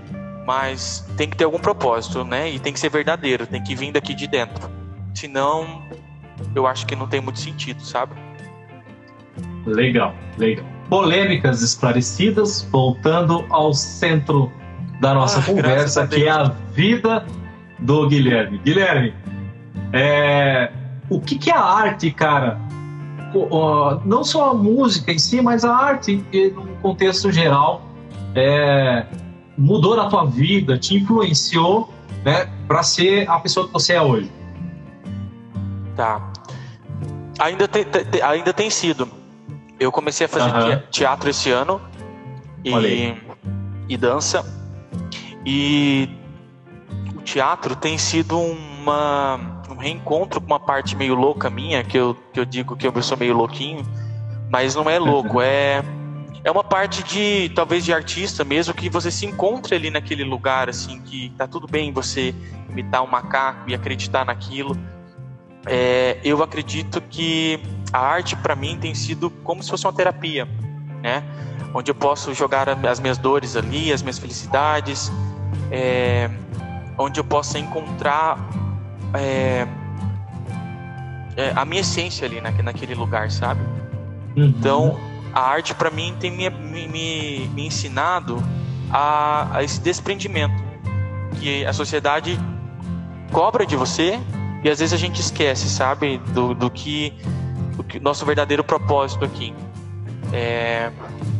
[0.46, 2.50] mas tem que ter algum propósito, né?
[2.50, 4.70] E tem que ser verdadeiro, tem que vir daqui de dentro.
[5.14, 5.82] Senão,
[6.54, 8.14] eu acho que não tem muito sentido, sabe?
[9.66, 14.52] Legal, legal polêmicas esclarecidas, voltando ao centro
[15.00, 17.26] da nossa ah, conversa, que é a vida
[17.78, 18.58] do Guilherme.
[18.58, 19.14] Guilherme,
[19.92, 20.70] é,
[21.08, 22.58] o que, que é a arte, cara?
[24.04, 26.22] não só a música em si, mas a arte
[26.54, 27.82] no contexto geral
[28.34, 29.06] é,
[29.56, 31.92] mudou na tua vida, te influenciou,
[32.24, 34.30] né, para ser a pessoa que você é hoje?
[35.96, 36.30] Tá.
[37.38, 37.68] Ainda
[38.22, 39.08] ainda tem sido
[39.82, 41.80] eu comecei a fazer teatro esse ano
[42.64, 43.14] e,
[43.88, 44.44] e dança.
[45.44, 46.08] E
[47.16, 52.16] o teatro tem sido uma, um reencontro com uma parte meio louca minha, que eu,
[52.32, 53.84] que eu digo que eu sou meio louquinho,
[54.50, 55.82] mas não é louco, é,
[56.44, 60.68] é uma parte de, talvez, de artista mesmo, que você se encontra ali naquele lugar,
[60.68, 62.34] assim, que tá tudo bem você
[62.68, 64.76] imitar um macaco e acreditar naquilo.
[65.66, 67.60] É, eu acredito que
[67.92, 70.48] a arte para mim tem sido como se fosse uma terapia,
[71.02, 71.22] né?
[71.74, 75.10] Onde eu posso jogar as minhas dores ali, as minhas felicidades,
[75.70, 76.30] é,
[76.98, 78.38] onde eu possa encontrar
[79.14, 79.66] é,
[81.36, 83.60] é, a minha essência ali naquele lugar, sabe?
[84.36, 84.44] Uhum.
[84.44, 84.98] Então,
[85.32, 88.42] a arte para mim tem me, me, me ensinado
[88.90, 90.62] a, a esse desprendimento
[91.40, 92.38] que a sociedade
[93.30, 94.20] cobra de você
[94.62, 97.14] e às vezes a gente esquece, sabe, do, do que
[98.00, 99.54] nosso verdadeiro propósito aqui.
[100.32, 100.90] É,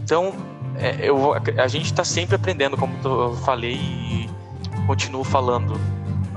[0.05, 0.35] então,
[0.77, 4.31] é, eu, a gente está sempre aprendendo, como eu falei e
[4.87, 5.81] continuo falando.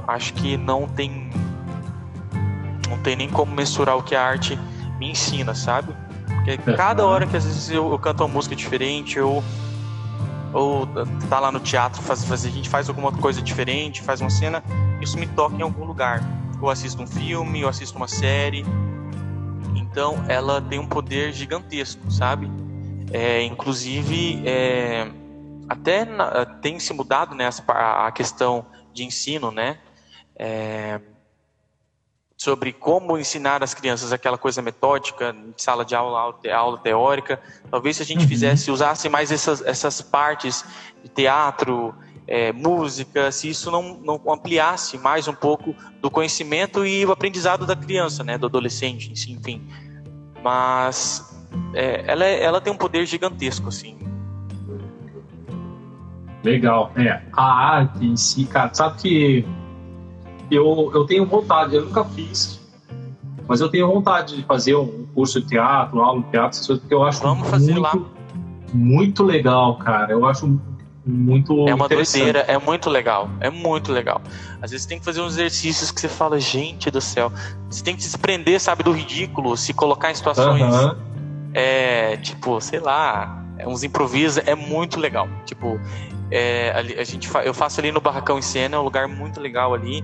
[0.08, 1.30] Acho que não tem
[2.88, 4.60] não tem nem como mensurar o que a arte
[5.00, 5.94] me ensina, sabe?
[6.28, 6.58] Porque é.
[6.76, 9.44] cada hora que às vezes eu, eu canto uma música diferente, eu
[10.54, 10.88] ou
[11.30, 14.64] tá lá no teatro, faz, faz, a gente faz alguma coisa diferente, faz uma cena,
[15.02, 16.24] isso me toca em algum lugar.
[16.62, 18.66] Eu assisto um filme, eu assisto uma série,
[19.96, 22.52] então, ela tem um poder gigantesco, sabe?
[23.14, 25.10] É, inclusive, é,
[25.70, 29.80] até na, tem se mudado né, a questão de ensino, né?
[30.36, 31.00] É,
[32.36, 37.42] sobre como ensinar as crianças aquela coisa metódica, sala de aula, aula teórica.
[37.72, 38.28] Talvez se a gente uhum.
[38.28, 40.66] fizesse, usasse mais essas, essas partes
[41.02, 41.96] de teatro,
[42.28, 47.66] é, música, se isso não, não ampliasse mais um pouco do conhecimento e o aprendizado
[47.66, 49.66] da criança, né, do adolescente, enfim.
[50.46, 51.36] Mas
[51.74, 53.98] é, ela, é, ela tem um poder gigantesco, assim.
[56.44, 56.92] Legal.
[56.96, 59.46] É, a arte em si, cara, sabe que
[60.52, 62.62] eu, eu tenho vontade, eu nunca fiz,
[63.48, 66.84] mas eu tenho vontade de fazer um curso de teatro, aula de teatro, essas coisas,
[66.84, 68.00] porque eu acho Vamos fazer muito, lá.
[68.72, 70.12] muito legal, cara.
[70.12, 70.62] Eu acho
[71.06, 74.22] muito É uma doideira, é muito legal, é muito legal.
[74.62, 77.32] Às vezes tem que fazer uns exercícios que você fala, gente do céu,
[77.70, 80.98] você tem que se desprender, sabe, do ridículo, se colocar em situações, Aham.
[81.54, 85.30] é, tipo, sei lá, é uns improvisos, é muito legal.
[85.46, 85.80] Tipo,
[86.32, 89.40] é, a gente fa- eu faço ali no Barracão em Cena, é um lugar muito
[89.40, 90.04] legal ali.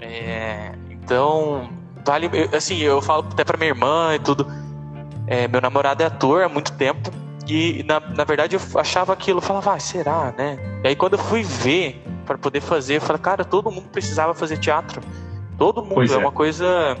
[0.00, 1.68] É, então,
[2.04, 4.46] vale, eu- assim, eu falo até pra minha irmã e tudo.
[5.26, 7.10] é, meu namorado é ator há muito tempo.
[7.48, 10.58] E na, na verdade eu achava aquilo, eu falava, ah, será, né?
[10.84, 14.34] E aí quando eu fui ver para poder fazer, eu falei, cara, todo mundo precisava
[14.34, 15.00] fazer teatro.
[15.58, 16.16] Todo mundo, é é.
[16.16, 16.96] uma coisa,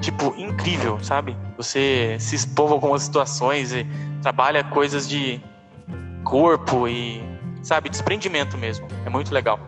[0.00, 1.36] tipo, incrível, sabe?
[1.56, 3.86] Você se expor a algumas situações e
[4.22, 5.40] trabalha coisas de
[6.24, 7.22] corpo e,
[7.62, 8.86] sabe, desprendimento mesmo.
[9.06, 9.58] É muito legal.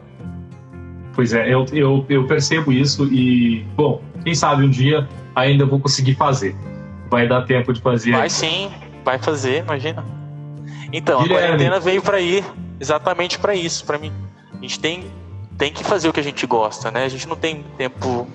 [1.14, 5.80] Pois é, eu, eu, eu percebo isso e, bom, quem sabe um dia ainda vou
[5.80, 6.54] conseguir fazer.
[7.08, 8.12] Vai dar tempo de fazer.
[8.12, 8.70] Vai sim,
[9.06, 10.04] vai fazer, imagina.
[10.92, 11.44] Então, Guilherme.
[11.44, 12.44] a quarentena veio pra ir
[12.80, 14.12] exatamente pra isso, pra mim.
[14.52, 15.10] A gente tem,
[15.56, 17.04] tem que fazer o que a gente gosta, né?
[17.04, 18.26] A gente não tem tempo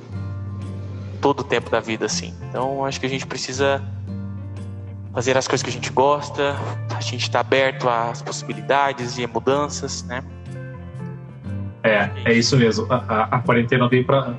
[1.19, 2.33] todo o tempo da vida assim.
[2.49, 3.83] Então, acho que a gente precisa
[5.13, 6.55] fazer as coisas que a gente gosta.
[6.95, 10.23] A gente tá aberto às possibilidades e mudanças, né?
[11.83, 12.87] É, é isso mesmo.
[12.89, 14.35] A, a, a quarentena veio para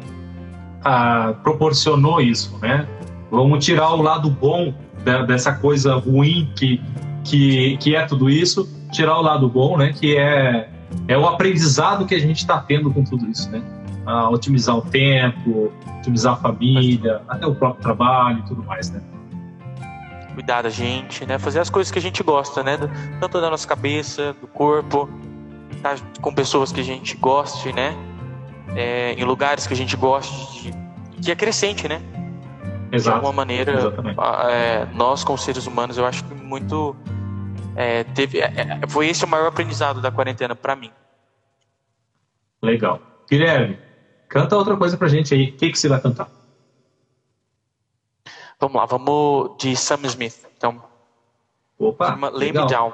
[1.43, 2.89] proporcionou isso, né?
[3.31, 4.75] Vamos tirar o lado bom
[5.27, 6.81] dessa coisa ruim que,
[7.25, 9.93] que, que é tudo isso, tirar o lado bom, né?
[9.93, 10.69] Que é,
[11.09, 13.63] é o aprendizado que a gente está tendo com tudo isso, né?
[14.05, 19.01] Ah, otimizar o tempo, otimizar a família, até o próprio trabalho e tudo mais, né?
[20.35, 21.39] Cuidar da gente, né?
[21.39, 22.79] Fazer as coisas que a gente gosta, né?
[23.21, 25.09] Tanto da nossa cabeça, do corpo,
[25.73, 27.95] estar com pessoas que a gente goste, né?
[28.75, 30.73] É, em lugares que a gente goste, de,
[31.21, 32.01] que é crescente, né?
[32.99, 33.73] De alguma maneira,
[34.51, 36.95] é, nós como seres humanos, eu acho que muito
[37.75, 40.91] é, teve, é, é, foi esse o maior aprendizado da quarentena pra mim.
[42.61, 43.01] Legal.
[43.29, 43.79] Guilherme,
[44.29, 45.51] canta outra coisa pra gente aí.
[45.51, 46.29] O que, que você vai cantar?
[48.61, 50.47] Vamos lá, vamos de Sam Smith.
[50.57, 50.83] Então,
[51.79, 52.53] Opa, chama Lay.
[52.53, 52.93] Me Down.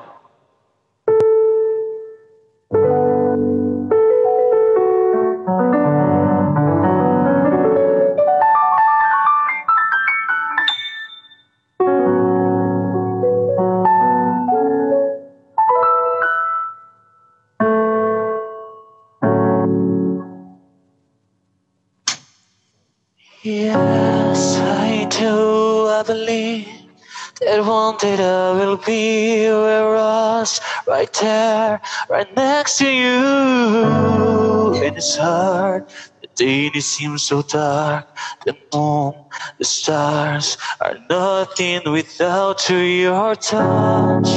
[27.58, 34.74] That one day I will be where us, right there, right next to you.
[34.84, 35.88] And it's hard.
[36.22, 38.06] The day it seems so dark.
[38.46, 39.14] The moon,
[39.58, 44.28] the stars are nothing without your touch,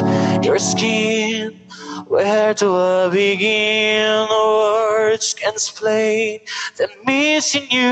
[0.44, 1.60] your skin.
[2.08, 4.28] Where do I begin?
[4.30, 6.40] Words can explain
[6.78, 7.92] the missing you.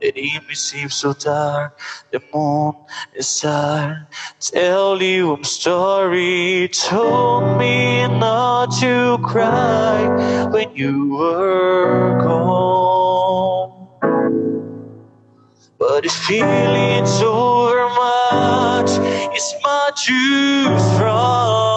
[0.00, 1.80] The evening seems so dark.
[2.12, 2.74] The moon
[3.14, 4.06] is sad.
[4.40, 6.68] Tell you I'm sorry.
[6.68, 13.88] Told me not to cry when you were gone.
[15.78, 18.90] But the feeling's over much.
[19.34, 21.75] It's much too strong.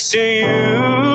[0.00, 1.09] Next to you?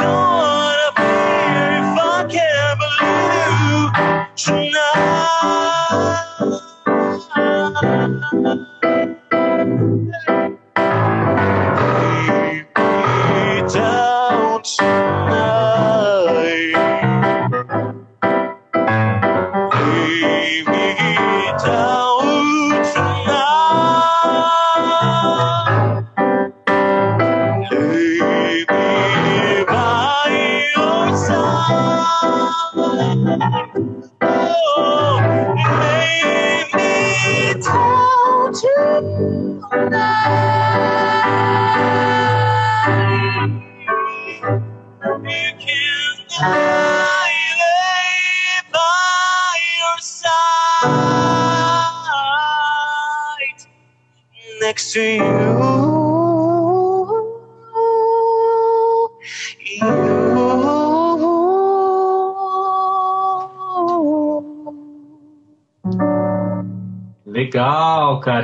[0.00, 0.21] don't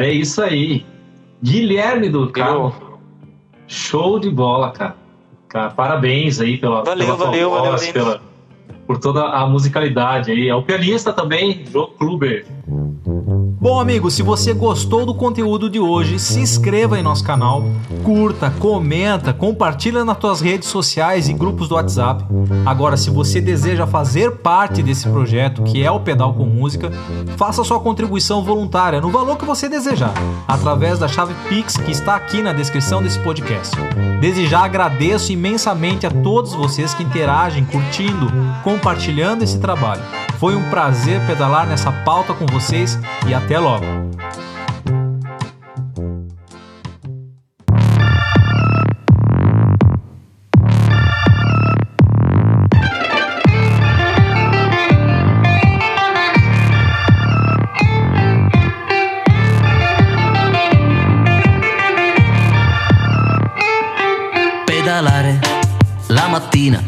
[0.09, 0.85] é isso aí.
[1.43, 2.75] Guilherme do Carmo.
[3.67, 4.97] Show de bola, cara.
[5.49, 8.23] cara parabéns aí pela, valeu, pela valeu, voz, valeu, pela,
[8.87, 10.49] por toda a musicalidade aí.
[10.49, 12.47] É o pianista também, Joe Kluber.
[13.69, 17.65] Bom, amigo, se você gostou do conteúdo de hoje, se inscreva em nosso canal,
[18.03, 22.25] curta, comenta, compartilha nas suas redes sociais e grupos do WhatsApp.
[22.65, 26.91] Agora, se você deseja fazer parte desse projeto, que é o Pedal com Música,
[27.37, 30.15] faça sua contribuição voluntária no valor que você desejar,
[30.49, 33.77] através da chave Pix que está aqui na descrição desse podcast.
[34.19, 38.33] Desde já agradeço imensamente a todos vocês que interagem, curtindo,
[38.65, 40.28] compartilhando esse trabalho.
[40.39, 43.85] Foi um prazer pedalar nessa pauta com vocês e até logo.
[66.09, 66.83] La mattina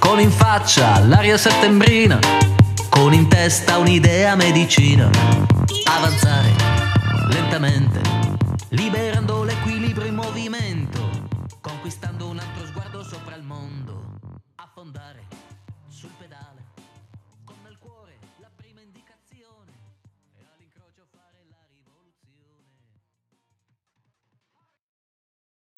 [0.00, 2.20] con in faccia l'aria settembrina
[3.02, 5.08] con in testa un'idea medicina.
[5.84, 6.52] Avanzare
[7.30, 7.89] lentamente,